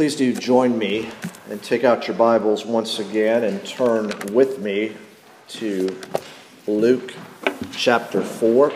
[0.00, 1.10] Please do join me
[1.50, 4.96] and take out your Bibles once again and turn with me
[5.48, 5.94] to
[6.66, 7.12] Luke
[7.72, 8.72] chapter 4.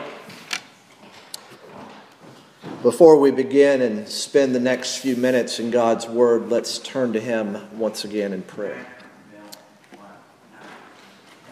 [2.83, 7.21] Before we begin and spend the next few minutes in God's Word, let's turn to
[7.21, 8.87] Him once again in prayer.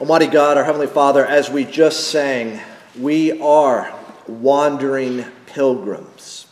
[0.02, 2.60] Almighty God, our Heavenly Father, as we just sang,
[3.00, 3.90] we are
[4.28, 6.46] wandering pilgrims.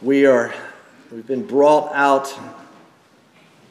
[0.00, 0.54] We are,
[1.10, 2.38] we've been brought out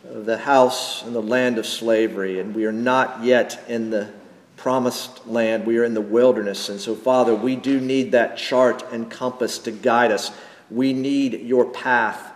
[0.09, 4.11] of the house and the land of slavery, and we are not yet in the
[4.55, 5.65] promised land.
[5.65, 6.69] We are in the wilderness.
[6.69, 10.31] And so, Father, we do need that chart and compass to guide us.
[10.71, 12.33] We need your path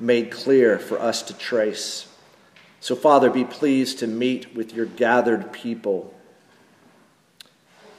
[0.00, 2.08] made clear for us to trace.
[2.80, 6.12] So, Father, be pleased to meet with your gathered people.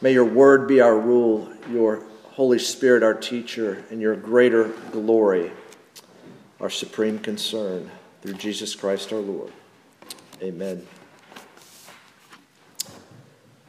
[0.02, 5.52] May your word be our rule, your Holy Spirit our teacher, and your greater glory
[6.62, 7.90] our supreme concern.
[8.22, 9.52] Through Jesus Christ our Lord.
[10.44, 10.86] Amen.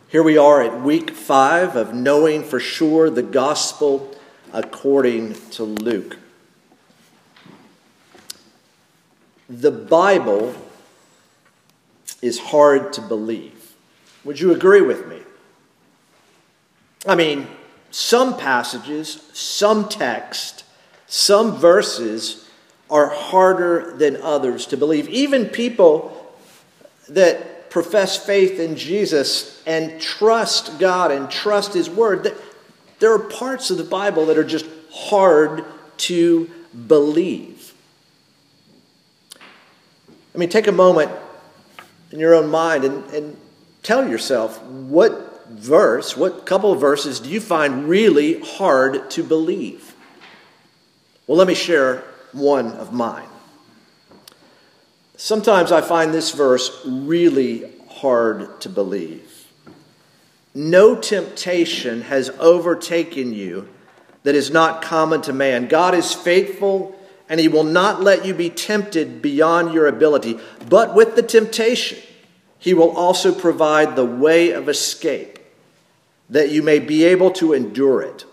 [0.08, 4.14] Here we are at week five of knowing for sure the gospel
[4.52, 6.18] according to Luke.
[9.48, 10.54] The Bible
[12.20, 13.72] is hard to believe.
[14.24, 15.20] Would you agree with me?
[17.06, 17.48] I mean,
[17.90, 20.64] some passages, some text,
[21.06, 22.41] some verses
[22.92, 25.08] are harder than others to believe.
[25.08, 26.30] Even people
[27.08, 32.36] that profess faith in Jesus and trust God and trust His Word,
[32.98, 35.64] there are parts of the Bible that are just hard
[35.96, 36.50] to
[36.86, 37.72] believe.
[40.34, 41.10] I mean, take a moment
[42.10, 43.36] in your own mind and, and
[43.82, 49.94] tell yourself what verse, what couple of verses do you find really hard to believe?
[51.26, 53.28] Well, let me share one of mine.
[55.16, 59.46] Sometimes I find this verse really hard to believe.
[60.54, 63.68] No temptation has overtaken you
[64.24, 65.68] that is not common to man.
[65.68, 66.98] God is faithful
[67.28, 70.38] and he will not let you be tempted beyond your ability.
[70.68, 71.98] But with the temptation,
[72.58, 75.38] he will also provide the way of escape
[76.28, 78.24] that you may be able to endure it.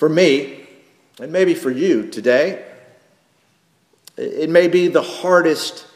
[0.00, 0.66] For me,
[1.20, 2.64] and maybe for you today,
[4.16, 5.86] it may be the hardest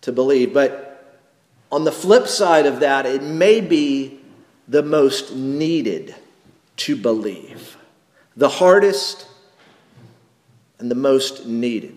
[0.00, 1.22] to believe, but
[1.70, 4.20] on the flip side of that, it may be
[4.66, 6.14] the most needed
[6.78, 7.76] to believe.
[8.38, 9.26] The hardest
[10.78, 11.94] and the most needed.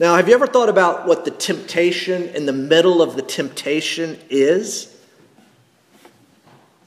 [0.00, 4.18] Now, have you ever thought about what the temptation in the middle of the temptation
[4.28, 4.92] is?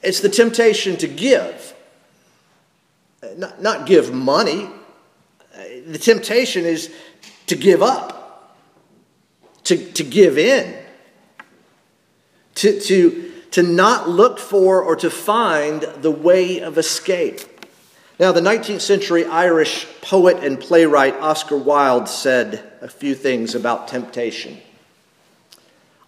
[0.02, 1.76] It's the temptation to give.
[3.36, 4.68] Not, not give money,
[5.86, 6.92] the temptation is
[7.46, 8.56] to give up,
[9.64, 10.76] to, to give in,
[12.56, 17.40] to, to, to not look for or to find the way of escape.
[18.18, 23.88] Now, the 19th century Irish poet and playwright Oscar Wilde said a few things about
[23.88, 24.58] temptation.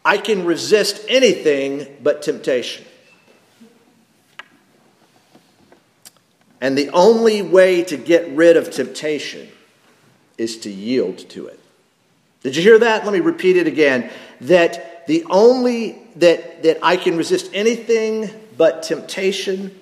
[0.05, 2.85] I can resist anything but temptation.
[6.63, 9.49] And the only way to get rid of temptation
[10.39, 11.59] is to yield to it.
[12.45, 13.05] Did you hear that?
[13.05, 14.11] Let me repeat it again.
[14.43, 19.77] That the only that that I can resist anything but temptation,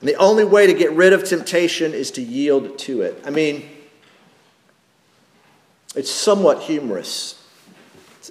[0.00, 3.22] and the only way to get rid of temptation is to yield to it.
[3.26, 3.68] I mean,
[5.94, 7.46] it's somewhat humorous.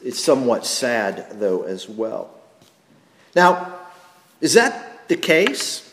[0.03, 2.31] It's somewhat sad, though, as well.
[3.35, 3.75] Now,
[4.41, 5.85] is that the case?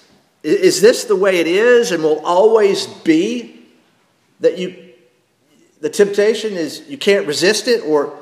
[0.47, 3.67] Is this the way it is and will always be
[4.39, 4.93] that you
[5.81, 8.17] the temptation is you can't resist it, or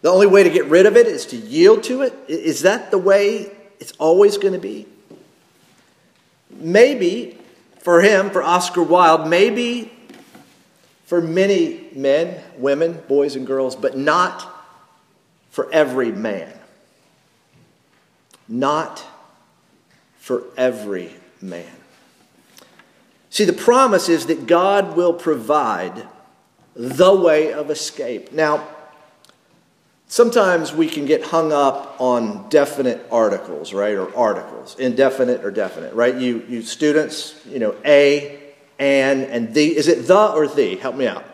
[0.00, 2.14] the only way to get rid of it is to yield to it?
[2.28, 3.50] Is that the way
[3.80, 4.86] it's always going to be?
[6.50, 7.36] Maybe
[7.80, 9.90] for him, for Oscar Wilde, maybe
[11.06, 14.48] for many men, women, boys, and girls, but not
[15.50, 16.52] for every man.
[18.46, 19.04] Not
[20.18, 21.10] for every
[21.40, 21.72] man.
[23.30, 26.06] See, the promise is that God will provide
[26.74, 28.32] the way of escape.
[28.32, 28.66] Now,
[30.06, 33.94] sometimes we can get hung up on definite articles, right?
[33.94, 36.14] Or articles, indefinite or definite, right?
[36.14, 38.40] You, you students, you know, a,
[38.78, 39.76] an, and the.
[39.76, 40.76] Is it the or the?
[40.76, 41.24] Help me out.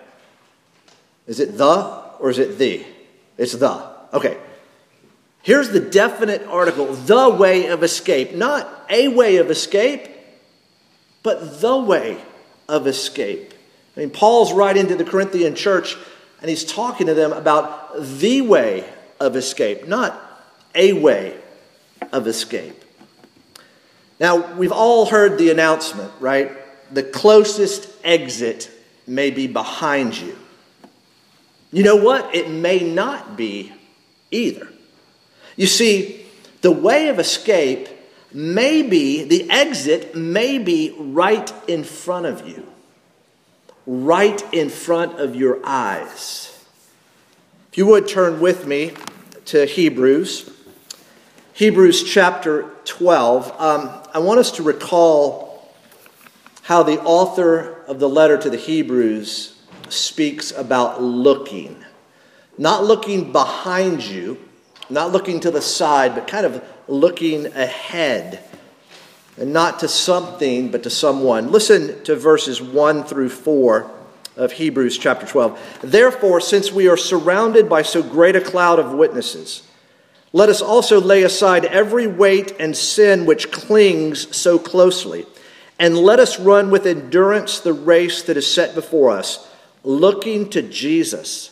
[1.26, 2.84] Is it the or is it the?
[3.38, 3.90] It's the.
[4.12, 4.38] Okay.
[5.42, 8.34] Here's the definite article the way of escape.
[8.34, 10.08] Not a way of escape,
[11.22, 12.18] but the way
[12.68, 13.52] of escape.
[13.96, 15.96] I mean, Paul's writing to the Corinthian church
[16.40, 18.88] and he's talking to them about the way
[19.20, 20.20] of escape, not
[20.74, 21.36] a way
[22.12, 22.82] of escape.
[24.18, 26.50] Now, we've all heard the announcement, right?
[26.92, 28.70] The closest exit
[29.06, 30.36] may be behind you.
[31.72, 32.34] You know what?
[32.34, 33.72] It may not be
[34.30, 34.68] either.
[35.56, 36.26] You see,
[36.62, 37.88] the way of escape
[38.32, 42.66] may be, the exit may be right in front of you,
[43.86, 46.48] right in front of your eyes.
[47.70, 48.92] If you would turn with me
[49.46, 50.50] to Hebrews,
[51.54, 53.60] Hebrews chapter 12.
[53.60, 55.70] Um, I want us to recall
[56.62, 59.60] how the author of the letter to the Hebrews
[59.90, 61.84] speaks about looking.
[62.56, 64.38] Not looking behind you,
[64.90, 68.44] not looking to the side, but kind of looking ahead.
[69.38, 71.50] And not to something, but to someone.
[71.50, 73.90] Listen to verses 1 through 4
[74.36, 75.78] of Hebrews chapter 12.
[75.82, 79.66] Therefore, since we are surrounded by so great a cloud of witnesses,
[80.32, 85.26] let us also lay aside every weight and sin which clings so closely,
[85.78, 89.50] and let us run with endurance the race that is set before us,
[89.82, 91.51] looking to Jesus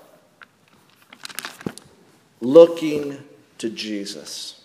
[2.41, 3.23] looking
[3.59, 4.61] to Jesus.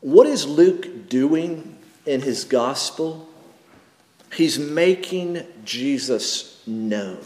[0.00, 3.28] What is Luke doing in his gospel?
[4.34, 7.24] He's making Jesus known.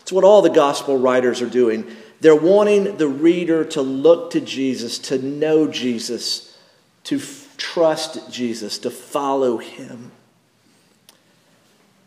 [0.00, 1.86] It's what all the gospel writers are doing.
[2.20, 6.58] They're wanting the reader to look to Jesus, to know Jesus,
[7.04, 10.10] to f- trust Jesus, to follow him.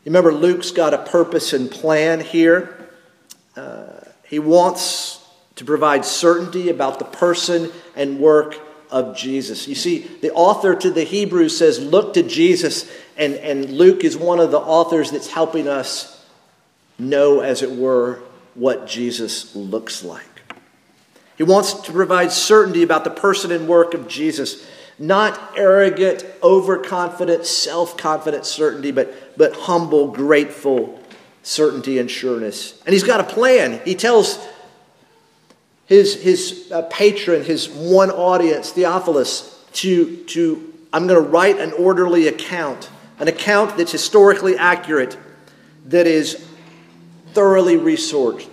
[0.04, 2.90] You remember, Luke's got a purpose and plan here.
[3.56, 5.17] Uh, he wants
[5.58, 8.60] to provide certainty about the person and work
[8.90, 9.68] of Jesus.
[9.68, 14.16] You see, the author to the Hebrews says, Look to Jesus, and, and Luke is
[14.16, 16.26] one of the authors that's helping us
[16.98, 18.22] know, as it were,
[18.54, 20.24] what Jesus looks like.
[21.38, 24.66] He wants to provide certainty about the person and work of Jesus,
[24.98, 31.00] not arrogant, overconfident, self confident certainty, but, but humble, grateful
[31.44, 32.82] certainty and sureness.
[32.86, 33.80] And he's got a plan.
[33.86, 34.40] He tells
[35.88, 41.72] his, his uh, patron, his one audience, Theophilus, to, to I'm going to write an
[41.74, 42.90] orderly account,
[43.20, 45.18] an account that's historically accurate,
[45.86, 46.46] that is
[47.34, 48.50] thoroughly researched,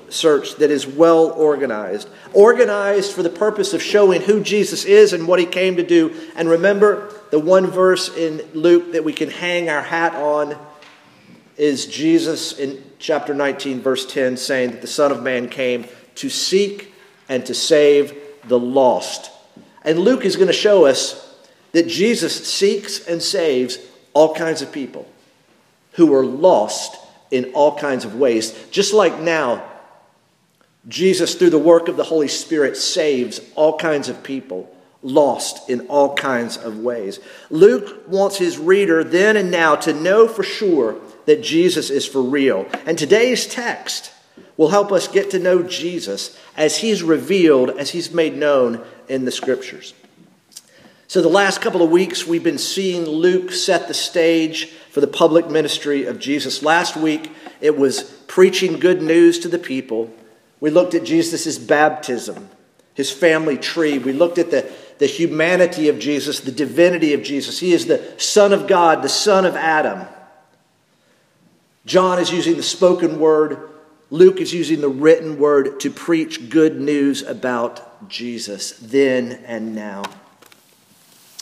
[0.58, 2.08] that is well organized.
[2.32, 6.14] Organized for the purpose of showing who Jesus is and what he came to do.
[6.36, 10.56] And remember, the one verse in Luke that we can hang our hat on
[11.56, 15.86] is Jesus in chapter 19, verse 10, saying that the Son of Man came
[16.16, 16.93] to seek
[17.28, 18.16] and to save
[18.48, 19.30] the lost.
[19.82, 21.20] And Luke is going to show us
[21.72, 23.78] that Jesus seeks and saves
[24.12, 25.08] all kinds of people
[25.92, 26.96] who are lost
[27.30, 28.52] in all kinds of ways.
[28.70, 29.64] Just like now,
[30.88, 34.70] Jesus, through the work of the Holy Spirit, saves all kinds of people
[35.02, 37.20] lost in all kinds of ways.
[37.50, 42.22] Luke wants his reader then and now to know for sure that Jesus is for
[42.22, 42.66] real.
[42.86, 44.12] And today's text
[44.56, 49.24] will help us get to know Jesus as he's revealed, as he's made known in
[49.24, 49.94] the scriptures.
[51.06, 55.06] So, the last couple of weeks, we've been seeing Luke set the stage for the
[55.06, 56.62] public ministry of Jesus.
[56.62, 57.30] Last week,
[57.60, 60.12] it was preaching good news to the people.
[60.60, 62.48] We looked at Jesus' baptism,
[62.94, 63.98] his family tree.
[63.98, 67.60] We looked at the, the humanity of Jesus, the divinity of Jesus.
[67.60, 70.06] He is the Son of God, the Son of Adam.
[71.84, 73.68] John is using the spoken word
[74.14, 80.04] Luke is using the written word to preach good news about Jesus then and now.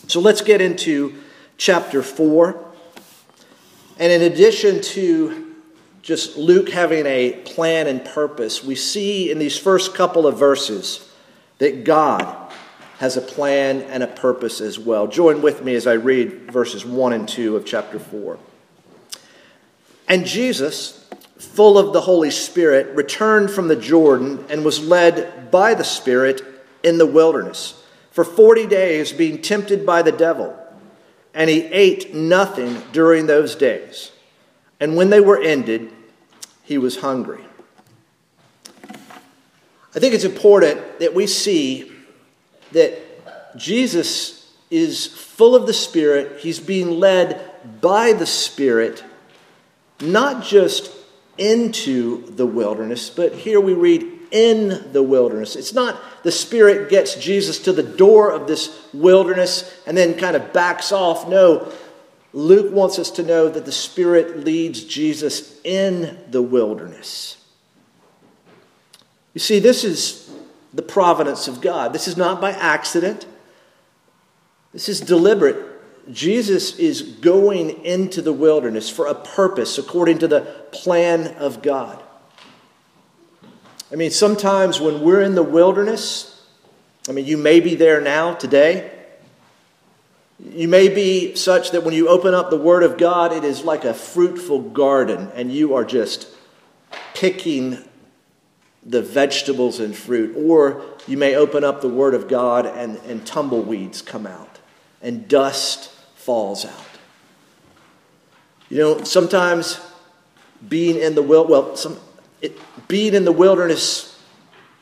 [0.07, 1.21] So let's get into
[1.59, 2.65] chapter 4.
[3.99, 5.55] And in addition to
[6.01, 11.13] just Luke having a plan and purpose, we see in these first couple of verses
[11.59, 12.51] that God
[13.01, 15.07] has a plan and a purpose as well.
[15.07, 18.39] Join with me as I read verses 1 and 2 of chapter 4.
[20.09, 21.03] And Jesus
[21.43, 26.43] full of the Holy Spirit, returned from the Jordan and was led by the Spirit
[26.83, 30.57] in the wilderness for 40 days, being tempted by the devil.
[31.35, 34.13] And he ate nothing during those days.
[34.79, 35.93] And when they were ended,
[36.63, 37.45] he was hungry.
[39.95, 41.93] I think it's important that we see
[42.73, 46.41] that Jesus is full of the Spirit.
[46.41, 49.05] He's being led by the Spirit,
[50.01, 50.91] not just
[51.39, 55.57] into the wilderness, but here we read in the wilderness.
[55.57, 60.37] It's not the Spirit gets Jesus to the door of this wilderness and then kind
[60.37, 61.29] of backs off.
[61.29, 61.71] No,
[62.33, 67.37] Luke wants us to know that the Spirit leads Jesus in the wilderness.
[69.35, 70.31] You see, this is
[70.73, 71.93] the providence of God.
[71.93, 73.27] This is not by accident,
[74.73, 75.72] this is deliberate.
[76.11, 80.41] Jesus is going into the wilderness for a purpose according to the
[80.73, 82.03] plan of God.
[83.93, 86.45] I mean, sometimes when we're in the wilderness,
[87.09, 88.91] I mean, you may be there now today.
[90.39, 93.65] You may be such that when you open up the Word of God, it is
[93.65, 96.27] like a fruitful garden, and you are just
[97.15, 97.79] picking
[98.85, 100.35] the vegetables and fruit.
[100.37, 104.59] Or you may open up the Word of God, and, and tumbleweeds come out,
[105.01, 105.92] and dust
[106.25, 106.87] falls out.
[108.69, 109.81] You know, sometimes
[110.67, 111.99] being in the will, well, some,
[112.41, 114.19] it, being in the wilderness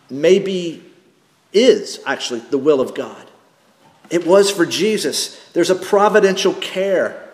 [0.09, 0.85] maybe
[1.52, 3.26] is actually the will of God.
[4.11, 5.40] It was for Jesus.
[5.52, 7.28] There's a providential care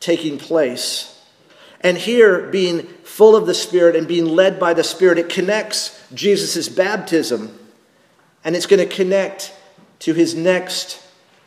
[0.00, 1.18] taking place.
[1.80, 6.02] And here, being full of the Spirit and being led by the Spirit, it connects
[6.14, 7.58] Jesus' baptism
[8.44, 9.54] and it's going to connect
[10.00, 11.02] to his next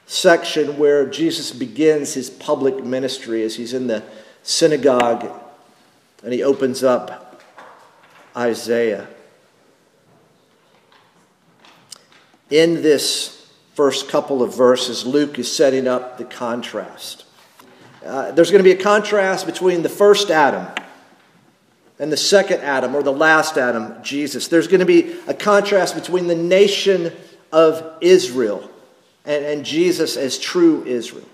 [0.05, 4.03] section where Jesus begins his public ministry as he's in the
[4.43, 5.29] synagogue
[6.23, 7.41] and he opens up
[8.35, 9.07] Isaiah.
[12.49, 17.25] In this first couple of verses, Luke is setting up the contrast.
[18.05, 20.67] Uh, there's going to be a contrast between the first Adam
[21.99, 24.47] and the second Adam, or the last Adam, Jesus.
[24.47, 27.11] There's going to be a contrast between the nation
[27.51, 28.69] of Israel
[29.25, 31.27] and, and Jesus as true Israel.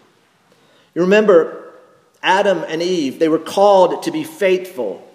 [0.95, 1.73] You remember
[2.21, 5.05] Adam and Eve, they were called to be faithful,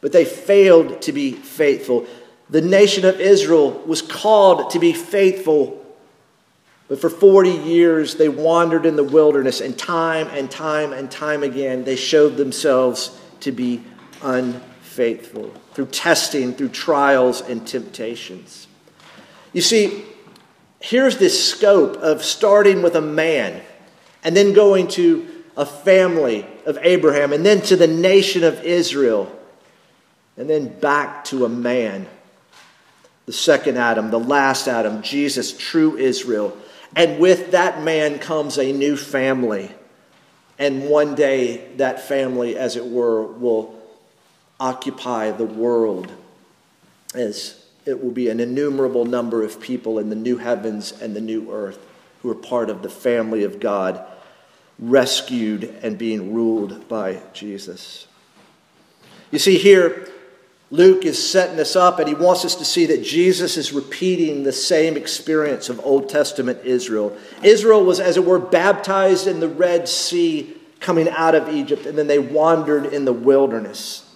[0.00, 2.06] but they failed to be faithful.
[2.50, 5.84] The nation of Israel was called to be faithful,
[6.88, 11.42] but for 40 years they wandered in the wilderness, and time and time and time
[11.42, 13.82] again they showed themselves to be
[14.22, 18.68] unfaithful through testing, through trials and temptations.
[19.52, 20.04] You see,
[20.82, 23.62] here's this scope of starting with a man
[24.24, 29.30] and then going to a family of Abraham and then to the nation of Israel
[30.36, 32.08] and then back to a man.
[33.26, 36.56] The second Adam, the last Adam, Jesus, true Israel.
[36.96, 39.70] And with that man comes a new family.
[40.58, 43.80] And one day, that family, as it were, will
[44.58, 46.10] occupy the world
[47.14, 51.20] as it will be an innumerable number of people in the new heavens and the
[51.20, 51.78] new earth
[52.22, 54.04] who are part of the family of God,
[54.78, 58.06] rescued and being ruled by Jesus.
[59.30, 60.08] You see, here,
[60.70, 64.42] Luke is setting us up and he wants us to see that Jesus is repeating
[64.42, 67.16] the same experience of Old Testament Israel.
[67.42, 71.98] Israel was, as it were, baptized in the Red Sea coming out of Egypt, and
[71.98, 74.08] then they wandered in the wilderness.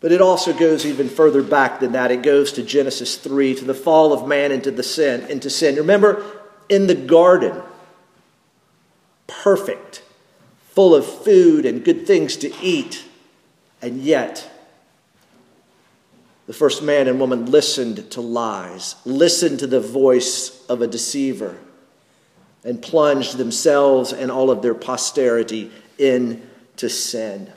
[0.00, 2.10] But it also goes even further back than that.
[2.10, 5.76] It goes to Genesis 3, to the fall of man into the sin, into sin.
[5.76, 6.22] Remember,
[6.68, 7.62] in the garden,
[9.26, 10.02] perfect,
[10.70, 13.04] full of food and good things to eat,
[13.80, 14.50] and yet
[16.46, 21.56] the first man and woman listened to lies, listened to the voice of a deceiver,
[22.62, 27.50] and plunged themselves and all of their posterity into sin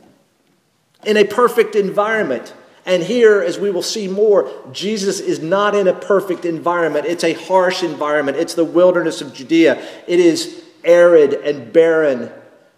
[1.08, 2.54] in a perfect environment.
[2.86, 7.06] And here, as we will see more, Jesus is not in a perfect environment.
[7.06, 8.38] It's a harsh environment.
[8.38, 9.82] It's the wilderness of Judea.
[10.06, 12.30] It is arid and barren.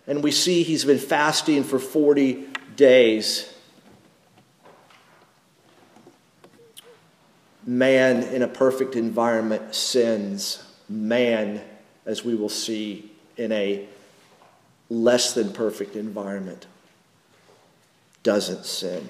[0.05, 3.51] And we see he's been fasting for 40 days.
[7.65, 10.63] Man in a perfect environment sins.
[10.87, 11.61] Man,
[12.05, 13.87] as we will see, in a
[14.89, 16.67] less than perfect environment
[18.23, 19.07] doesn't sin.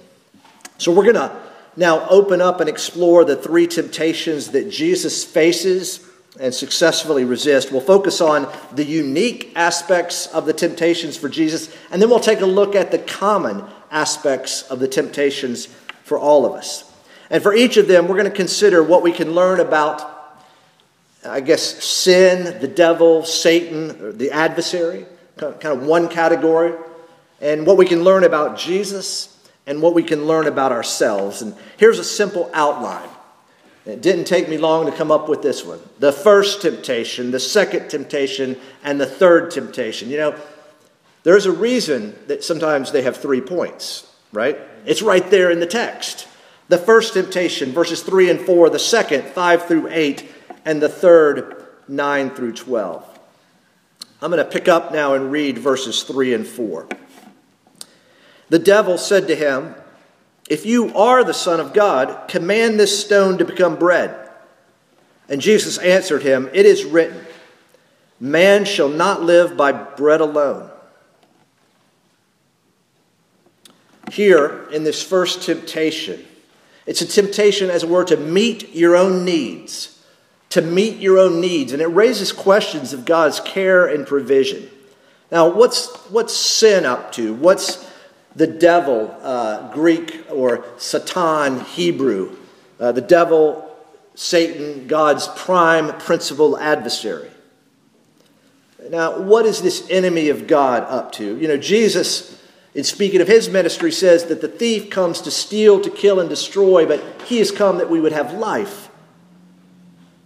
[0.77, 1.35] So we're going to
[1.75, 6.05] now open up and explore the three temptations that Jesus faces
[6.39, 7.71] and successfully resist.
[7.71, 12.41] We'll focus on the unique aspects of the temptations for Jesus, and then we'll take
[12.41, 15.65] a look at the common aspects of the temptations
[16.03, 16.91] for all of us.
[17.29, 20.37] And for each of them, we're going to consider what we can learn about,
[21.25, 25.05] I guess, sin, the devil, Satan, the adversary,
[25.37, 26.73] kind of one category
[27.41, 31.41] and what we can learn about Jesus and what we can learn about ourselves.
[31.41, 33.09] And here's a simple outline.
[33.85, 35.79] It didn't take me long to come up with this one.
[35.99, 40.09] The first temptation, the second temptation, and the third temptation.
[40.09, 40.35] You know,
[41.23, 44.57] there's a reason that sometimes they have three points, right?
[44.85, 46.27] It's right there in the text.
[46.67, 50.31] The first temptation, verses 3 and 4, the second, 5 through 8,
[50.65, 53.19] and the third, 9 through 12.
[54.21, 56.87] I'm going to pick up now and read verses 3 and 4.
[58.49, 59.75] The devil said to him,
[60.49, 64.29] If you are the Son of God, command this stone to become bread.
[65.27, 67.25] And Jesus answered him, It is written,
[68.19, 70.69] Man shall not live by bread alone.
[74.11, 76.25] Here, in this first temptation,
[76.87, 79.99] it's a temptation, as it were, to meet your own needs
[80.49, 81.73] to meet your own needs.
[81.73, 84.69] And it raises questions of God's care and provision.
[85.31, 87.33] Now, what's, what's sin up to?
[87.33, 87.88] What's
[88.39, 92.35] the devil, uh, Greek, or Satan, Hebrew?
[92.79, 93.77] Uh, the devil,
[94.15, 97.29] Satan, God's prime principal adversary.
[98.89, 101.37] Now, what is this enemy of God up to?
[101.37, 102.41] You know, Jesus,
[102.73, 106.27] in speaking of his ministry, says that the thief comes to steal, to kill, and
[106.27, 108.89] destroy, but he has come that we would have life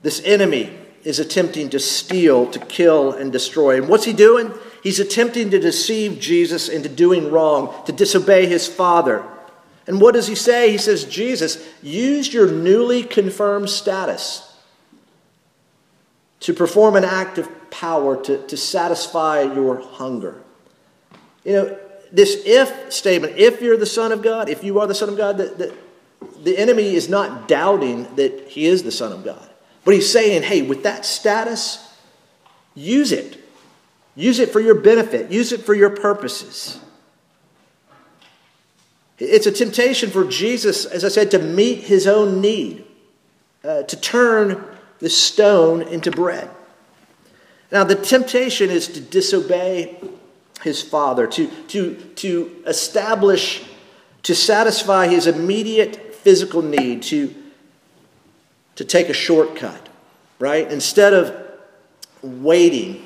[0.03, 0.69] this enemy
[1.03, 3.77] is attempting to steal, to kill, and destroy.
[3.77, 4.53] And what's he doing?
[4.83, 9.25] He's attempting to deceive Jesus into doing wrong, to disobey his Father.
[9.87, 10.71] And what does he say?
[10.71, 14.53] He says, Jesus, use your newly confirmed status
[16.41, 20.41] to perform an act of power to, to satisfy your hunger.
[21.45, 21.79] You know,
[22.11, 25.15] this if statement, if you're the Son of God, if you are the Son of
[25.15, 25.73] God, the, the,
[26.43, 29.49] the enemy is not doubting that he is the Son of God.
[29.85, 31.89] But he's saying, hey, with that status,
[32.75, 33.42] use it.
[34.15, 36.79] Use it for your benefit, use it for your purposes.
[39.19, 42.85] It's a temptation for Jesus, as I said, to meet his own need,
[43.63, 44.63] uh, to turn
[44.99, 46.49] the stone into bread.
[47.71, 49.99] Now, the temptation is to disobey
[50.61, 53.63] his father, to, to, to establish,
[54.23, 57.33] to satisfy his immediate physical need, to
[58.75, 59.89] to take a shortcut,
[60.39, 60.69] right?
[60.71, 61.35] Instead of
[62.21, 63.02] waiting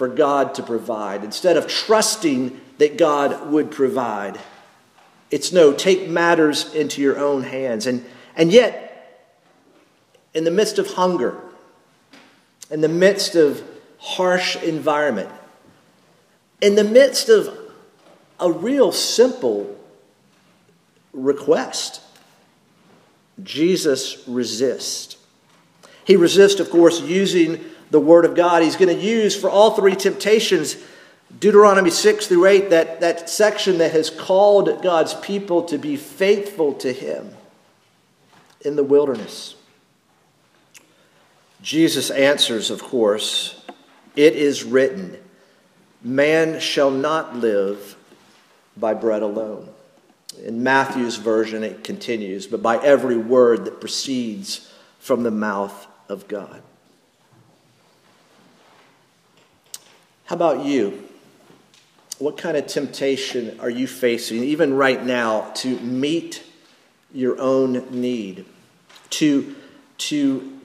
[0.00, 4.40] for God to provide, instead of trusting that God would provide,
[5.30, 7.86] it's no, take matters into your own hands.
[7.86, 9.28] And, and yet,
[10.32, 11.38] in the midst of hunger,
[12.70, 13.62] in the midst of
[13.98, 15.28] harsh environment,
[16.62, 17.54] in the midst of
[18.40, 19.76] a real simple
[21.12, 22.00] request,
[23.42, 25.18] Jesus resists.
[26.06, 28.62] He resists, of course, using the Word of God.
[28.62, 30.76] He's going to use for all three temptations
[31.38, 36.74] Deuteronomy 6 through 8, that, that section that has called God's people to be faithful
[36.74, 37.34] to Him
[38.62, 39.54] in the wilderness.
[41.62, 43.62] Jesus answers, of course,
[44.16, 45.16] it is written,
[46.02, 47.96] Man shall not live
[48.76, 49.68] by bread alone.
[50.44, 56.28] In Matthew's version, it continues, but by every word that proceeds from the mouth of
[56.28, 56.62] God.
[60.30, 61.08] How about you?
[62.20, 66.44] What kind of temptation are you facing, even right now, to meet
[67.12, 68.44] your own need?
[69.10, 69.56] To,
[69.98, 70.60] to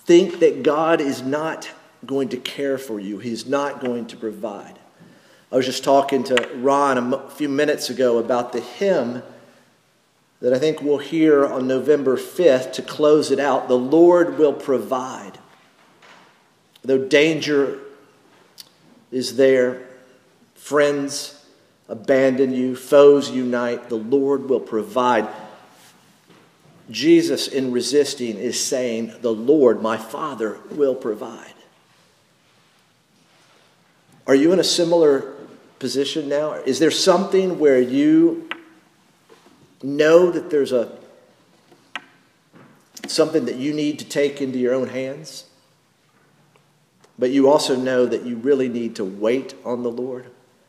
[0.00, 1.70] think that God is not
[2.04, 4.78] going to care for you, He's not going to provide.
[5.50, 9.22] I was just talking to Ron a few minutes ago about the hymn
[10.40, 13.68] that I think we'll hear on November 5th to close it out.
[13.68, 15.38] The Lord will provide.
[16.84, 17.78] Though danger
[19.12, 19.86] is there,
[20.54, 21.38] friends
[21.88, 25.28] abandon you, foes unite, the Lord will provide.
[26.90, 31.52] Jesus, in resisting, is saying, The Lord, my Father, will provide.
[34.26, 35.34] Are you in a similar
[35.78, 36.54] position now?
[36.54, 38.48] Is there something where you
[39.82, 40.96] know that there's a
[43.08, 45.44] something that you need to take into your own hands?
[47.18, 50.26] But you also know that you really need to wait on the Lord,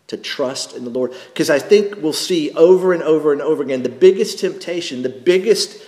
[0.07, 1.13] to trust in the Lord.
[1.27, 5.09] Because I think we'll see over and over and over again the biggest temptation, the
[5.09, 5.81] biggest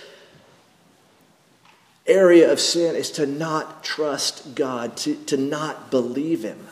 [2.06, 6.66] area of sin is to not trust God, to, to not believe Him.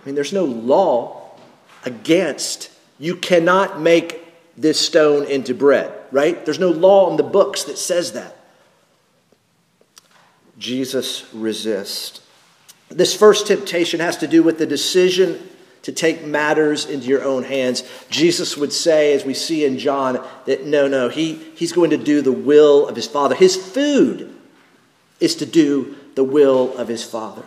[0.00, 1.30] I mean, there's no law
[1.84, 4.20] against you cannot make
[4.56, 6.44] this stone into bread, right?
[6.44, 8.36] There's no law in the books that says that.
[10.62, 12.22] Jesus resist.
[12.88, 15.48] This first temptation has to do with the decision
[15.82, 17.82] to take matters into your own hands.
[18.10, 21.96] Jesus would say, as we see in John, that no, no, he, he's going to
[21.96, 23.34] do the will of his Father.
[23.34, 24.36] His food
[25.18, 27.42] is to do the will of his Father.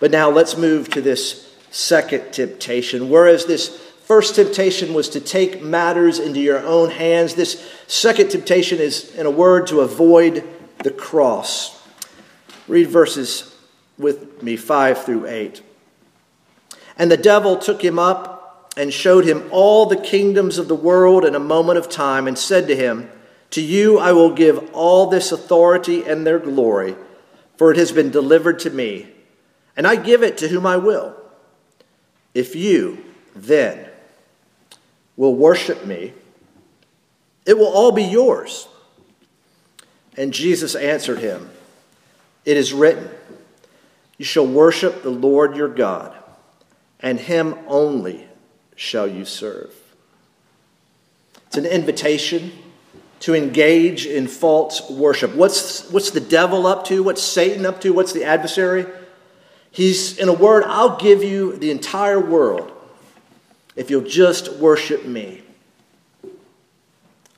[0.00, 3.10] But now let's move to this second temptation.
[3.10, 3.68] Whereas this
[4.06, 9.26] first temptation was to take matters into your own hands, this second temptation is, in
[9.26, 10.42] a word, to avoid
[10.82, 11.82] the cross.
[12.68, 13.56] Read verses
[13.98, 15.62] with me 5 through 8.
[16.98, 21.24] And the devil took him up and showed him all the kingdoms of the world
[21.24, 23.10] in a moment of time, and said to him,
[23.52, 26.94] To you I will give all this authority and their glory,
[27.56, 29.08] for it has been delivered to me,
[29.76, 31.16] and I give it to whom I will.
[32.34, 33.02] If you,
[33.34, 33.88] then,
[35.16, 36.12] will worship me,
[37.46, 38.68] it will all be yours.
[40.16, 41.50] And Jesus answered him,
[42.44, 43.08] It is written,
[44.18, 46.16] You shall worship the Lord your God
[47.00, 48.26] and him only
[48.74, 49.72] shall you serve.
[51.46, 52.52] It's an invitation
[53.20, 55.34] to engage in false worship.
[55.34, 57.02] What's, what's the devil up to?
[57.02, 57.92] What's Satan up to?
[57.92, 58.86] What's the adversary?
[59.70, 62.72] He's, in a word, I'll give you the entire world
[63.74, 65.42] if you'll just worship me.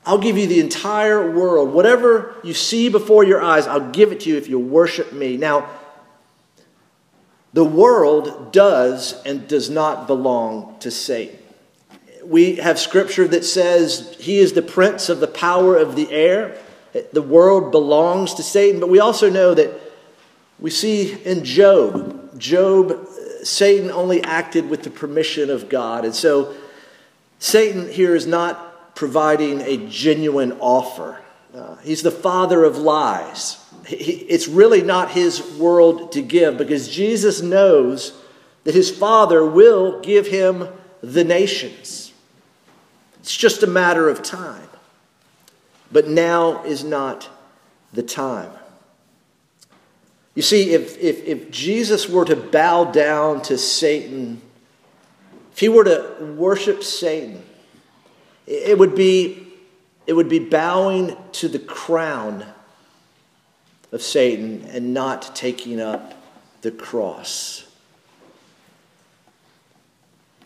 [0.05, 1.71] I'll give you the entire world.
[1.73, 5.37] Whatever you see before your eyes, I'll give it to you if you'll worship me.
[5.37, 5.69] Now,
[7.53, 11.37] the world does and does not belong to Satan.
[12.23, 16.57] We have scripture that says he is the prince of the power of the air.
[17.11, 19.71] The world belongs to Satan, but we also know that
[20.59, 26.03] we see in Job, Job, uh, Satan only acted with the permission of God.
[26.03, 26.53] And so
[27.39, 28.68] Satan here is not
[28.99, 31.19] providing a genuine offer.
[31.55, 33.57] Uh, he's the father of lies
[33.91, 38.19] it's really not his world to give because Jesus knows
[38.63, 40.67] that his Father will give him
[41.01, 42.13] the nations.
[43.19, 44.67] It's just a matter of time.
[45.91, 47.29] But now is not
[47.93, 48.51] the time.
[50.35, 54.41] You see, if, if, if Jesus were to bow down to Satan,
[55.51, 57.43] if he were to worship Satan,
[58.49, 59.47] it would be,
[60.07, 62.45] it would be bowing to the crown
[63.91, 66.15] of Satan and not taking up
[66.61, 67.65] the cross.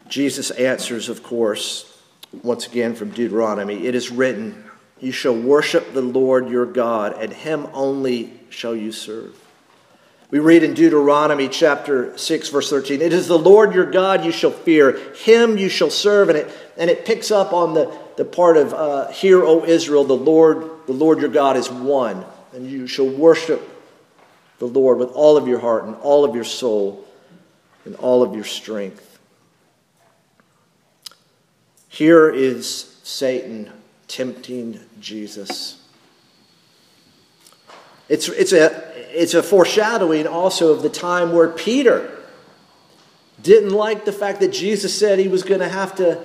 [0.09, 1.97] Jesus answers, of course,
[2.43, 4.65] once again from Deuteronomy It is written,
[4.99, 9.42] You shall worship the Lord your God, and him only shall you serve.
[10.33, 14.31] We read in Deuteronomy chapter 6, verse 13, It is the Lord your God you
[14.31, 16.29] shall fear, him you shall serve.
[16.29, 20.03] And it, and it picks up on the, the part of, uh, Hear, O Israel,
[20.03, 23.61] the Lord, the Lord your God is one and you shall worship
[24.57, 27.05] the Lord with all of your heart and all of your soul
[27.85, 29.19] and all of your strength.
[31.89, 33.71] Here is Satan
[34.07, 35.82] tempting Jesus.
[38.13, 42.15] It's, it's, a, it's a foreshadowing also of the time where Peter
[43.41, 46.21] didn't like the fact that Jesus said he was going to have to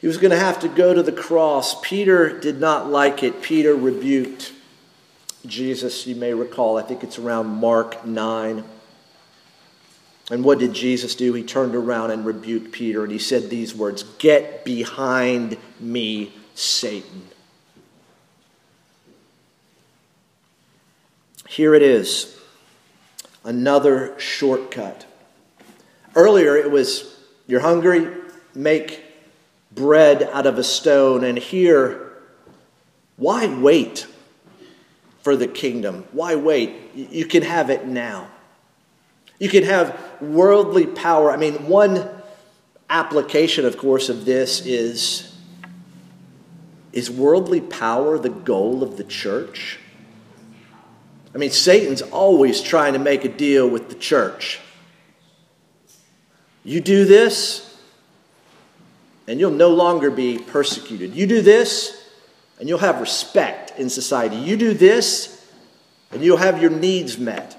[0.00, 1.80] he was going to have to go to the cross.
[1.80, 3.42] Peter did not like it.
[3.42, 4.52] Peter rebuked
[5.44, 8.62] Jesus, you may recall, I think it's around Mark 9.
[10.30, 11.32] And what did Jesus do?
[11.32, 17.24] He turned around and rebuked Peter and he said these words Get behind me, Satan.
[21.48, 22.38] Here it is
[23.44, 25.06] another shortcut.
[26.14, 28.06] Earlier it was you're hungry,
[28.54, 29.02] make
[29.72, 31.24] bread out of a stone.
[31.24, 32.12] And here,
[33.16, 34.06] why wait?
[35.28, 36.06] for the kingdom.
[36.12, 36.74] Why wait?
[36.94, 38.28] You can have it now.
[39.38, 41.30] You can have worldly power.
[41.30, 42.08] I mean, one
[42.88, 45.36] application, of course, of this is
[46.94, 49.78] is worldly power the goal of the church?
[51.38, 54.58] I mean, Satan's always trying to make a deal with the church.
[56.64, 57.78] You do this,
[59.28, 61.14] and you'll no longer be persecuted.
[61.14, 62.10] You do this,
[62.58, 64.34] and you'll have respect in society.
[64.34, 65.48] You do this,
[66.10, 67.56] and you'll have your needs met.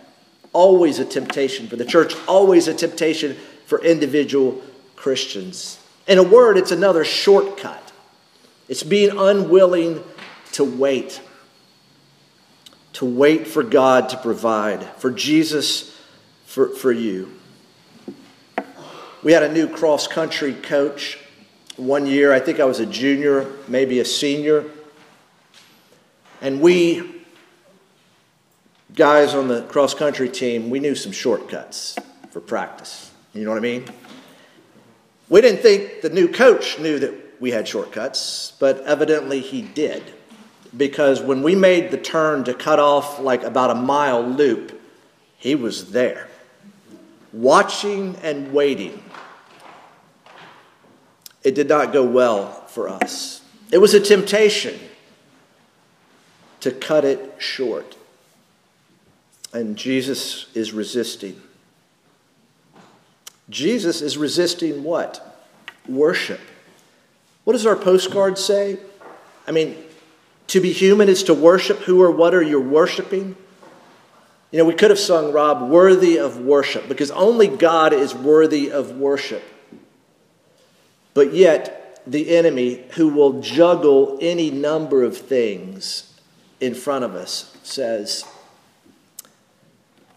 [0.52, 4.62] Always a temptation for the church, always a temptation for individual
[4.98, 5.80] Christians.
[6.06, 7.94] In a word, it's another shortcut.
[8.68, 10.04] It's being unwilling
[10.52, 11.22] to wait,
[12.94, 15.98] to wait for God to provide, for Jesus,
[16.46, 17.32] for, for you.
[19.22, 21.20] We had a new cross country coach
[21.76, 22.34] one year.
[22.34, 24.66] I think I was a junior, maybe a senior.
[26.42, 27.24] And we,
[28.96, 31.98] guys on the cross country team, we knew some shortcuts
[32.32, 33.12] for practice.
[33.34, 33.86] You know what I mean?
[35.28, 40.14] We didn't think the new coach knew that we had shortcuts, but evidently he did.
[40.76, 44.80] Because when we made the turn to cut off like about a mile loop,
[45.38, 46.28] he was there,
[47.34, 49.04] watching and waiting.
[51.44, 53.42] It did not go well for us.
[53.72, 54.80] It was a temptation
[56.60, 57.96] to cut it short.
[59.54, 61.42] And Jesus is resisting.
[63.50, 65.40] Jesus is resisting what?
[65.88, 66.42] Worship.
[67.46, 68.78] What does our postcard say?
[69.48, 69.76] I mean,
[70.50, 71.80] to be human is to worship.
[71.80, 73.36] Who or what are you worshiping?
[74.52, 78.72] You know, we could have sung, Rob, worthy of worship, because only God is worthy
[78.72, 79.44] of worship.
[81.14, 86.20] But yet, the enemy, who will juggle any number of things
[86.60, 88.26] in front of us, says,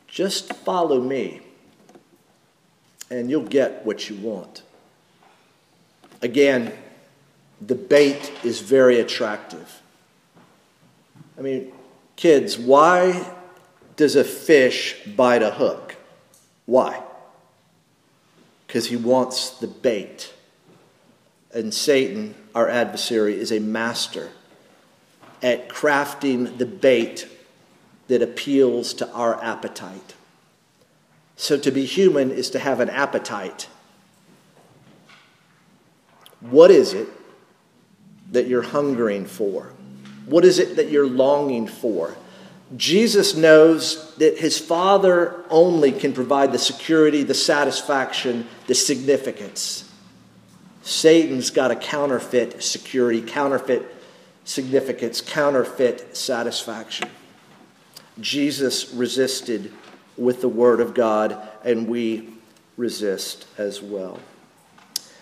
[0.07, 1.42] just follow me,
[3.11, 4.62] and you'll get what you want.
[6.23, 6.73] Again,
[7.61, 9.82] the bait is very attractive.
[11.38, 11.73] I mean,
[12.16, 13.35] kids, why
[13.97, 15.97] does a fish bite a hook?
[16.66, 17.03] Why?
[18.66, 20.33] Because he wants the bait.
[21.53, 24.31] And Satan, our adversary, is a master
[25.42, 27.29] at crafting the bait
[28.09, 30.14] that appeals to our appetite.
[31.37, 33.68] So to be human is to have an appetite.
[36.40, 37.09] What is it
[38.31, 39.73] that you're hungering for?
[40.27, 42.17] What is it that you're longing for?
[42.77, 49.89] Jesus knows that his Father only can provide the security, the satisfaction, the significance.
[50.83, 53.95] Satan's got a counterfeit security, counterfeit
[54.45, 57.09] significance, counterfeit satisfaction.
[58.21, 59.73] Jesus resisted
[60.17, 62.29] with the Word of God, and we
[62.77, 64.19] resist as well.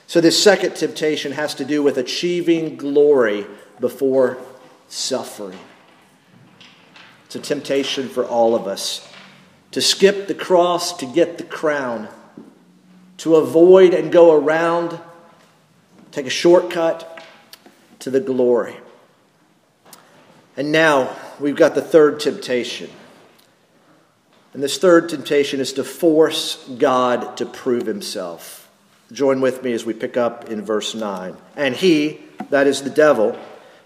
[0.06, 3.46] So, this second temptation has to do with achieving glory
[3.78, 4.38] before
[4.90, 5.58] suffering.
[7.24, 9.08] It's a temptation for all of us
[9.70, 12.08] to skip the cross to get the crown,
[13.18, 14.98] to avoid and go around,
[16.10, 17.24] take a shortcut
[18.00, 18.76] to the glory.
[20.56, 22.90] And now we've got the third temptation.
[24.52, 28.68] And this third temptation is to force God to prove himself.
[29.12, 31.36] Join with me as we pick up in verse 9.
[31.56, 33.38] And he, that is the devil,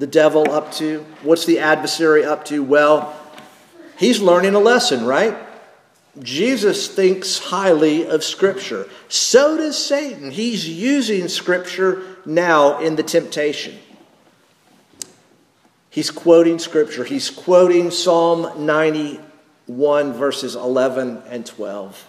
[0.00, 1.04] the devil up to?
[1.22, 2.64] What's the adversary up to?
[2.64, 3.14] Well,
[3.98, 5.36] he's learning a lesson, right?
[6.18, 8.88] Jesus thinks highly of Scripture.
[9.08, 10.30] So does Satan.
[10.30, 13.78] He's using Scripture now in the temptation.
[15.90, 17.04] He's quoting Scripture.
[17.04, 22.08] He's quoting Psalm 91, verses 11 and 12.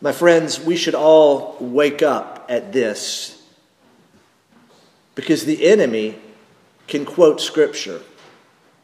[0.00, 3.42] My friends, we should all wake up at this
[5.16, 6.20] because the enemy
[6.86, 8.00] can quote Scripture.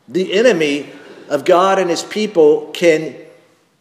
[0.08, 0.90] The enemy
[1.28, 3.16] of God and his people can,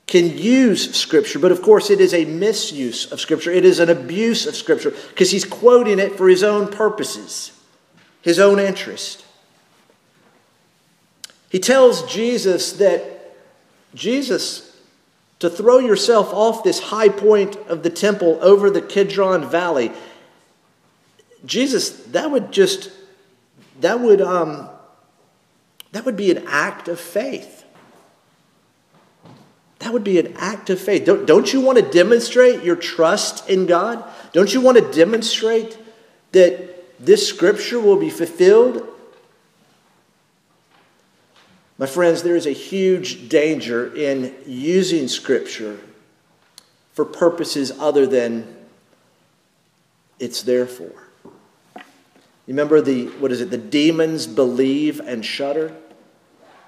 [0.08, 3.52] can use Scripture, but of course, it is a misuse of Scripture.
[3.52, 7.52] It is an abuse of Scripture because he's quoting it for his own purposes,
[8.22, 9.26] his own interest.
[11.50, 13.36] He tells Jesus that
[13.94, 14.80] Jesus,
[15.40, 19.92] to throw yourself off this high point of the temple over the Kidron Valley,
[21.46, 22.92] Jesus, that would just,
[23.82, 24.70] that would, um,
[25.92, 27.66] that would be an act of faith.
[29.80, 31.06] That would be an act of faith.
[31.06, 34.04] Don't, don't you want to demonstrate your trust in God?
[34.32, 35.78] Don't you want to demonstrate
[36.32, 38.88] that this scripture will be fulfilled?
[41.80, 45.80] My friends, there is a huge danger in using scripture
[46.94, 48.56] for purposes other than
[50.20, 51.11] it's there for.
[52.48, 55.76] You remember the, what is it, the demons believe and shudder?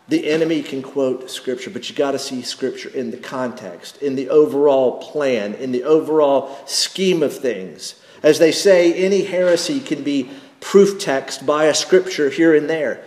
[0.08, 4.16] The enemy can quote Scripture, but you got to see Scripture in the context, in
[4.16, 7.96] the overall plan, in the overall scheme of things.
[8.22, 13.04] As they say, any heresy can be proof text by a Scripture here and there.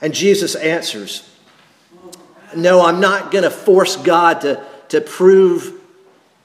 [0.00, 1.28] And Jesus answers,
[2.56, 5.80] No, I'm not going to force God to, to prove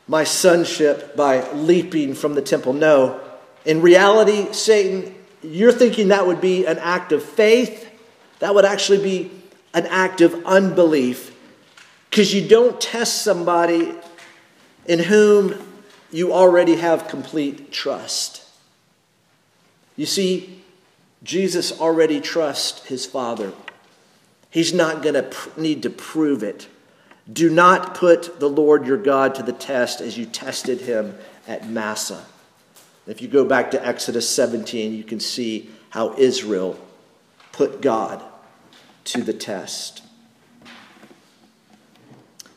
[0.08, 2.74] my sonship by leaping from the temple.
[2.74, 3.20] No.
[3.66, 7.90] In reality, Satan, you're thinking that would be an act of faith.
[8.40, 9.32] That would actually be
[9.74, 11.36] an act of unbelief
[12.10, 13.94] because you don't test somebody
[14.86, 15.56] in whom
[16.12, 18.46] you already have complete trust.
[19.96, 20.62] You see,
[21.24, 23.54] Jesus already trusts his Father.
[24.50, 26.68] He's not going to pr- need to prove it.
[27.32, 31.68] Do not put the Lord your God to the test as you tested him at
[31.68, 32.26] Massah.
[33.06, 36.80] If you go back to Exodus 17, you can see how Israel
[37.52, 38.24] put God
[39.06, 40.04] to the test.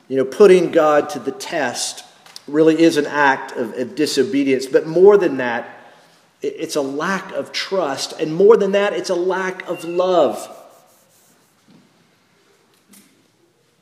[0.09, 2.05] You know, putting God to the test
[2.47, 5.69] really is an act of, of disobedience, but more than that,
[6.43, 8.13] it's a lack of trust.
[8.21, 10.53] And more than that, it's a lack of love.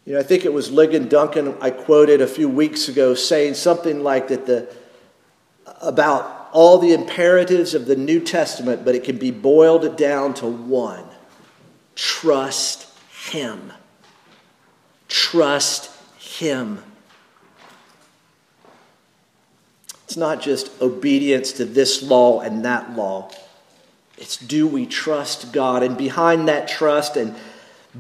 [0.06, 3.54] You know, I think it was Ligon Duncan I quoted a few weeks ago saying
[3.54, 4.74] something like that the,
[5.82, 10.46] about all the imperatives of the New Testament, but it can be boiled down to
[10.46, 11.04] one
[11.96, 12.88] trust
[13.30, 13.72] Him.
[15.08, 16.82] Trust Him.
[20.04, 23.32] It's not just obedience to this law and that law.
[24.16, 25.82] It's do we trust God?
[25.82, 27.34] And behind that trust and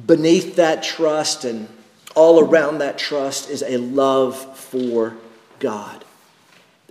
[0.06, 1.68] beneath that trust and
[2.14, 5.16] all around that trust is a love for
[5.58, 6.04] God.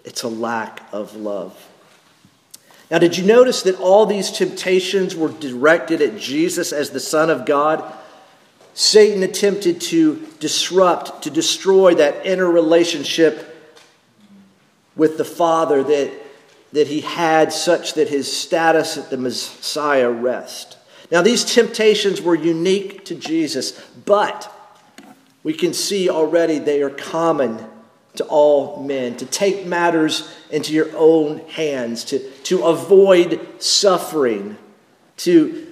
[0.04, 1.70] It's a lack of love.
[2.92, 7.30] Now, did you notice that all these temptations were directed at Jesus as the Son
[7.30, 7.84] of God?
[8.74, 13.50] Satan attempted to disrupt, to destroy that inner relationship
[14.96, 16.12] with the Father that,
[16.74, 20.78] that he had, such that his status at the Messiah rest.
[21.12, 24.52] Now, these temptations were unique to Jesus, but
[25.44, 27.66] we can see already they are common
[28.16, 34.58] to all men, to take matters into your own hands, to, to avoid suffering,
[35.18, 35.68] to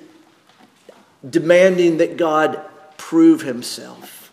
[1.28, 2.60] demanding that God
[2.98, 4.32] prove himself.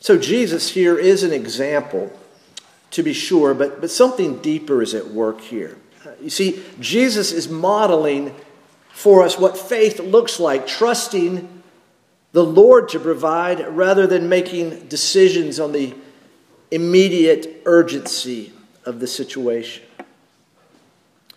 [0.00, 2.12] So, Jesus here is an example,
[2.90, 5.78] to be sure, but, but something deeper is at work here.
[6.20, 8.34] You see, Jesus is modeling
[8.92, 11.53] for us what faith looks like, trusting
[12.34, 15.94] the Lord to provide rather than making decisions on the
[16.72, 18.52] immediate urgency
[18.84, 19.84] of the situation.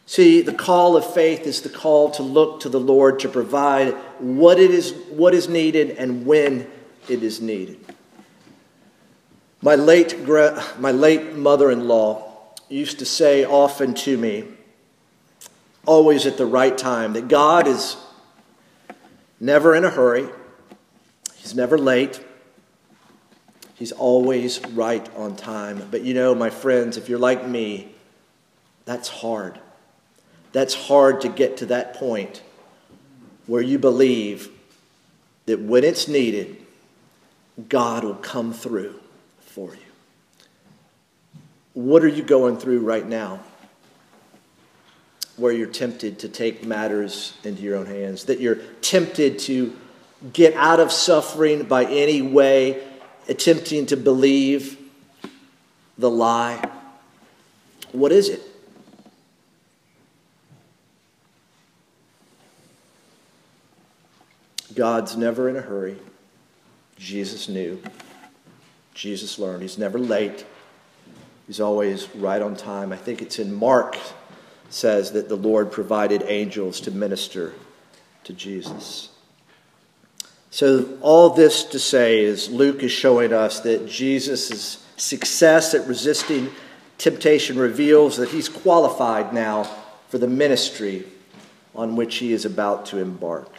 [0.08, 3.94] See, the call of faith is the call to look to the Lord to provide
[4.18, 6.68] what it is what is needed and when
[7.08, 7.78] it is needed.
[9.62, 10.18] My late
[10.80, 14.46] my late mother-in-law used to say often to me,
[15.86, 17.98] always at the right time, that God is
[19.40, 20.28] never in a hurry.
[21.48, 22.20] He's never late.
[23.76, 25.88] He's always right on time.
[25.90, 27.96] But you know, my friends, if you're like me,
[28.84, 29.58] that's hard.
[30.52, 32.44] That's hard to get to that point
[33.46, 34.50] where you believe
[35.46, 36.58] that when it's needed,
[37.70, 39.00] God will come through
[39.40, 41.40] for you.
[41.76, 43.40] What are you going through right now
[45.38, 48.26] where you're tempted to take matters into your own hands?
[48.26, 49.74] That you're tempted to
[50.34, 52.84] get out of suffering by any way,
[53.28, 54.78] attempting to believe
[55.98, 56.70] the lie?
[57.92, 58.42] What is it?
[64.76, 65.98] God's never in a hurry.
[66.98, 67.82] Jesus knew.
[68.94, 69.62] Jesus learned.
[69.62, 70.46] He's never late.
[71.48, 72.92] He's always right on time.
[72.92, 73.98] I think it's in Mark
[74.70, 77.54] says that the Lord provided angels to minister
[78.26, 79.10] to Jesus.
[80.58, 86.50] So, all this to say is Luke is showing us that Jesus' success at resisting
[86.98, 89.66] temptation reveals that he's qualified now
[90.10, 91.06] for the ministry
[91.76, 93.52] on which he is about to embark.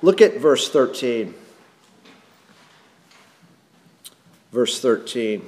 [0.00, 1.34] Look at verse 13.
[4.52, 5.44] Verse 13.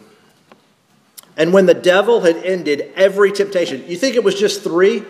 [1.39, 5.05] And when the devil had ended every temptation, you think it was just three?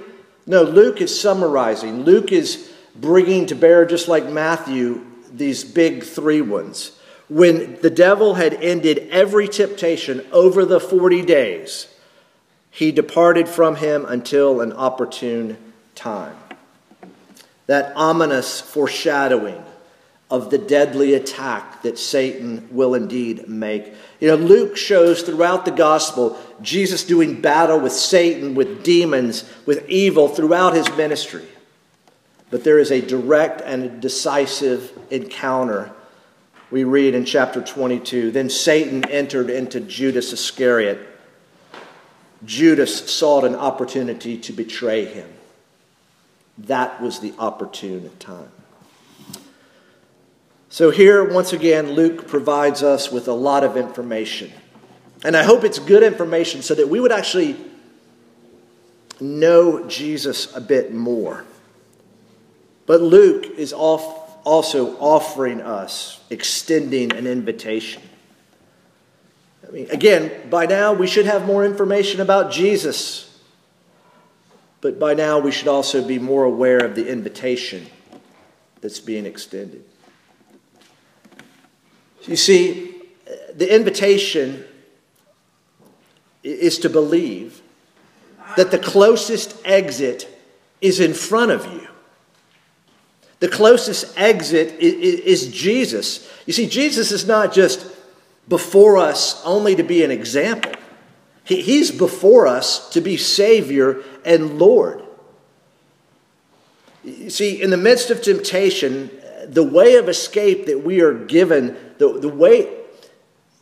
[0.46, 2.04] No, Luke is summarizing.
[2.04, 6.98] Luke is bringing to bear, just like Matthew, these big three ones.
[7.28, 11.88] When the devil had ended every temptation over the 40 days,
[12.70, 15.56] he departed from him until an opportune
[15.94, 16.36] time.
[17.66, 19.62] That ominous foreshadowing
[20.30, 23.92] of the deadly attack that Satan will indeed make.
[24.20, 29.88] You know, Luke shows throughout the gospel Jesus doing battle with Satan, with demons, with
[29.88, 31.46] evil throughout his ministry.
[32.50, 35.92] But there is a direct and decisive encounter
[36.70, 40.98] we read in chapter 22 Then Satan entered into Judas Iscariot.
[42.44, 45.28] Judas sought an opportunity to betray him.
[46.58, 48.50] That was the opportune time.
[50.70, 54.52] So, here, once again, Luke provides us with a lot of information.
[55.24, 57.56] And I hope it's good information so that we would actually
[59.18, 61.44] know Jesus a bit more.
[62.88, 68.02] But Luke is also offering us, extending an invitation.
[69.66, 73.38] I mean, again, by now we should have more information about Jesus.
[74.80, 77.86] But by now we should also be more aware of the invitation
[78.80, 79.84] that's being extended.
[82.22, 83.02] You see,
[83.54, 84.64] the invitation
[86.42, 87.60] is to believe
[88.56, 90.26] that the closest exit
[90.80, 91.87] is in front of you.
[93.40, 96.28] The closest exit is Jesus.
[96.46, 97.86] You see, Jesus is not just
[98.48, 100.72] before us only to be an example,
[101.44, 105.02] He's before us to be Savior and Lord.
[107.04, 109.10] You see, in the midst of temptation,
[109.46, 112.70] the way of escape that we are given, the, the, way,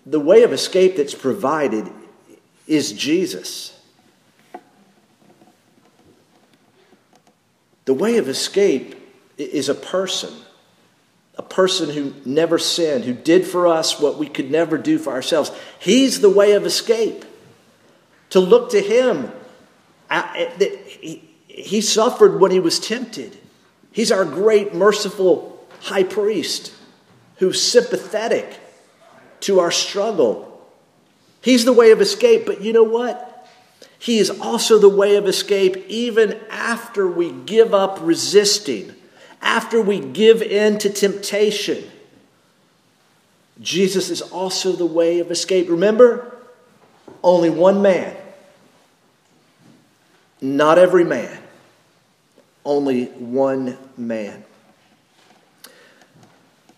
[0.05, 1.89] the way of escape that's provided
[2.67, 3.79] is Jesus.
[7.85, 8.96] The way of escape
[9.37, 10.33] is a person,
[11.37, 15.13] a person who never sinned, who did for us what we could never do for
[15.13, 15.51] ourselves.
[15.79, 17.25] He's the way of escape.
[18.31, 19.31] To look to Him.
[21.47, 23.39] He suffered when He was tempted.
[23.93, 26.73] He's our great, merciful high priest
[27.37, 28.59] who's sympathetic
[29.41, 30.67] to our struggle.
[31.41, 33.49] He's the way of escape, but you know what?
[33.99, 38.95] He is also the way of escape even after we give up resisting,
[39.41, 41.85] after we give in to temptation.
[43.61, 45.69] Jesus is also the way of escape.
[45.69, 46.37] Remember,
[47.23, 48.17] only one man,
[50.41, 51.43] not every man,
[52.65, 54.45] only one man.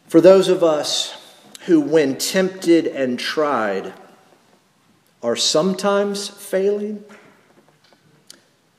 [0.07, 1.17] For those of us
[1.63, 3.93] who, when tempted and tried,
[5.23, 7.05] are sometimes failing.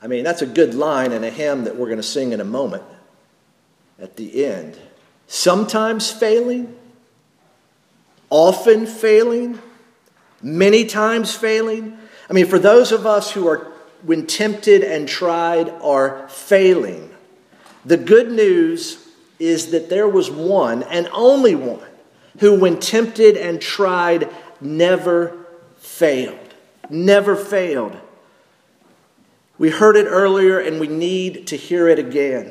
[0.02, 2.40] I mean, that's a good line in a hymn that we're going to sing in
[2.40, 2.82] a moment
[4.00, 4.78] at the end.
[5.26, 6.74] Sometimes failing,
[8.30, 9.58] often failing,
[10.42, 11.98] many times failing.
[12.28, 13.72] I mean, for those of us who are,
[14.02, 17.14] when tempted and tried, are failing,
[17.84, 21.86] the good news is that there was one and only one
[22.38, 24.28] who, when tempted and tried,
[24.60, 25.46] never
[25.78, 26.36] failed.
[26.88, 27.96] Never failed.
[29.58, 32.50] We heard it earlier and we need to hear it again.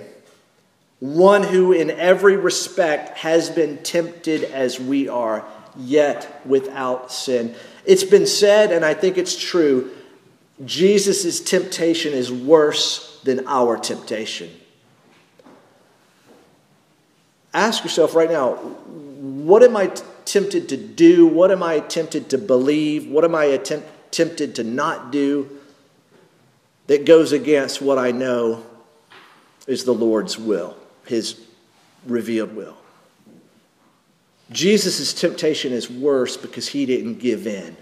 [1.00, 5.46] One who, in every respect, has been tempted as we are,
[5.78, 7.56] yet without sin.
[7.86, 9.92] It's been said, and I think it's true
[10.66, 14.50] Jesus' temptation is worse than our temptation.
[17.54, 21.28] Ask yourself right now what am I t- tempted to do?
[21.28, 23.08] What am I tempted to believe?
[23.08, 25.50] What am I attempt, tempted to not do
[26.88, 28.66] that goes against what I know
[29.68, 30.76] is the Lord's will,
[31.10, 31.42] His
[32.06, 32.78] revealed will?
[34.52, 37.76] Jesus' temptation is worse because he didn't give in,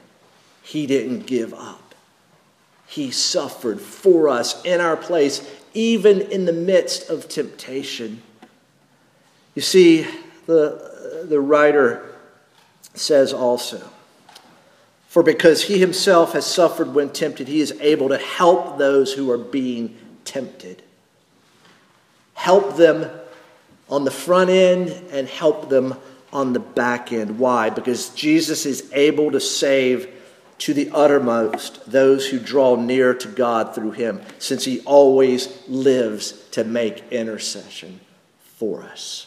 [0.63, 1.93] he didn't give up.
[2.87, 8.21] He suffered for us in our place, even in the midst of temptation.
[9.55, 10.07] You see,
[10.45, 12.15] the, the writer
[12.93, 13.89] says also,
[15.09, 19.29] For because he himself has suffered when tempted, he is able to help those who
[19.29, 20.81] are being tempted.
[22.37, 23.09] Help them
[23.89, 25.95] on the front end and help them
[26.31, 27.39] on the back end.
[27.39, 27.71] Why?
[27.71, 30.07] Because Jesus is able to save
[30.59, 36.33] to the uttermost those who draw near to God through him, since he always lives
[36.51, 38.01] to make intercession
[38.39, 39.25] for us.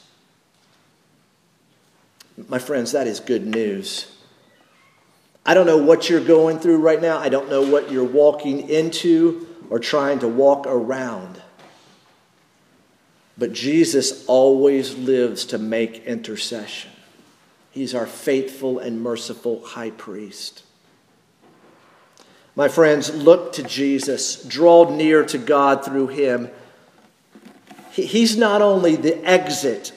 [2.48, 4.16] My friends, that is good news.
[5.44, 7.18] I don't know what you're going through right now.
[7.18, 11.42] I don't know what you're walking into or trying to walk around.
[13.40, 16.92] But Jesus always lives to make intercession.
[17.72, 20.62] He's our faithful and merciful high priest.
[22.54, 26.50] My friends, look to Jesus, draw near to God through him.
[27.90, 29.92] He's not only the exit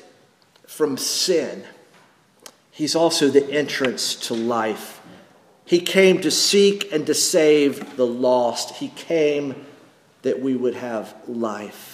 [0.65, 1.65] from sin,
[2.73, 4.99] He's also the entrance to life.
[5.63, 8.77] He came to seek and to save the lost.
[8.77, 9.67] He came
[10.23, 11.92] that we would have life.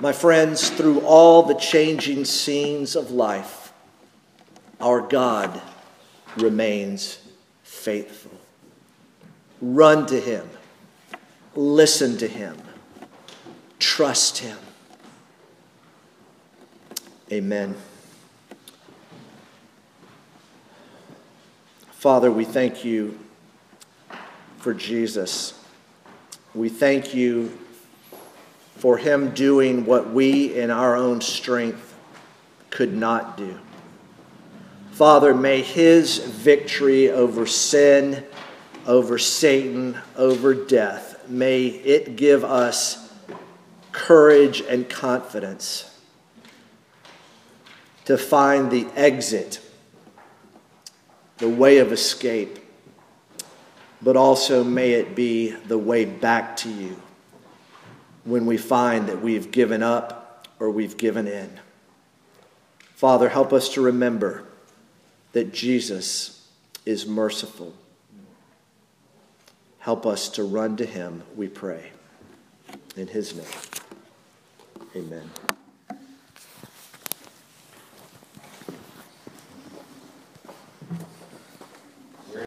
[0.00, 3.72] My friends, through all the changing scenes of life,
[4.80, 5.60] our God
[6.36, 7.18] remains
[7.64, 8.38] faithful.
[9.60, 10.48] Run to him,
[11.56, 12.56] listen to him,
[13.80, 14.58] trust him.
[17.32, 17.74] Amen.
[21.90, 23.18] Father, we thank you
[24.58, 25.60] for Jesus.
[26.54, 27.58] We thank you
[28.78, 31.96] for him doing what we in our own strength
[32.70, 33.58] could not do.
[34.92, 38.24] Father, may his victory over sin,
[38.86, 43.12] over Satan, over death, may it give us
[43.90, 45.98] courage and confidence
[48.04, 49.60] to find the exit,
[51.38, 52.58] the way of escape,
[54.00, 56.96] but also may it be the way back to you
[58.28, 61.60] when we find that we've given up or we've given in.
[62.94, 64.44] Father, help us to remember
[65.32, 66.48] that Jesus
[66.84, 67.74] is merciful.
[69.78, 71.92] Help us to run to him, we pray.
[72.96, 73.46] In his name,
[74.96, 75.57] amen.